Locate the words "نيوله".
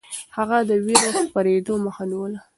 2.09-2.39